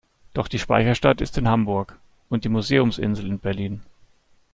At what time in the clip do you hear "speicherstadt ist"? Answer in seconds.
0.57-1.37